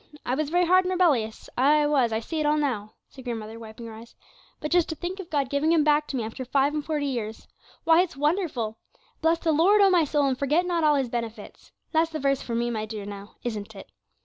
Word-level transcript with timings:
'I 0.25 0.33
was 0.33 0.49
very 0.49 0.65
hard 0.65 0.83
and 0.83 0.89
rebellious, 0.91 1.47
ay, 1.59 1.83
I 1.83 1.85
was, 1.85 2.11
I 2.11 2.19
see 2.21 2.39
it 2.39 2.45
all 2.47 2.57
now,' 2.57 2.93
said 3.07 3.23
grandmother, 3.23 3.59
wiping 3.59 3.85
her 3.85 3.93
eyes. 3.93 4.15
'But 4.59 4.71
just 4.71 4.89
to 4.89 4.95
think 4.95 5.19
of 5.19 5.29
God 5.29 5.47
giving 5.47 5.71
'em 5.75 5.83
back 5.83 6.07
to 6.07 6.15
me 6.15 6.23
after 6.23 6.43
five 6.43 6.73
and 6.73 6.83
forty 6.83 7.05
years! 7.05 7.47
Why, 7.83 8.01
it's 8.01 8.17
wonderful,' 8.17 8.77
said 8.77 8.81
the 8.81 8.93
old 8.93 8.95
woman 8.95 8.95
in 8.95 8.95
a 8.95 9.09
cheerful 9.11 9.11
voice. 9.11 9.21
'"Bless 9.21 9.39
the 9.43 9.51
Lord, 9.51 9.81
O 9.81 9.89
my 9.99 10.03
soul, 10.03 10.25
and 10.25 10.39
forget 10.39 10.65
not 10.65 10.83
all 10.83 10.95
His 10.95 11.09
benefits." 11.09 11.71
That's 11.91 12.09
the 12.09 12.19
verse 12.19 12.41
for 12.41 12.55
me, 12.55 12.71
my 12.71 12.85
dear, 12.87 13.05
now, 13.05 13.35
isn't 13.43 13.75
it?' 13.75 13.91